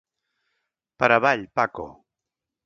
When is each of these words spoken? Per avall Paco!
Per 1.03 1.09
avall 1.19 1.45
Paco! 1.61 1.87